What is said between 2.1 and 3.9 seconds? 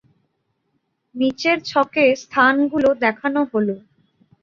স্থানগুলো দেখানো হলো।